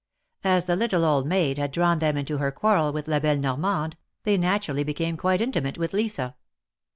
[0.43, 3.97] As the little old maid had drawn them into her quarrel with La belle Normande,
[4.23, 6.35] they naturally became quite intimate with Lisa.